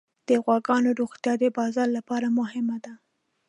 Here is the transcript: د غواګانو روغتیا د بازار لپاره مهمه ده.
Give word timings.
د 0.29 0.29
غواګانو 0.43 0.89
روغتیا 0.99 1.33
د 1.39 1.43
بازار 1.57 1.87
لپاره 1.97 2.27
مهمه 2.39 2.77
ده. 2.85 2.93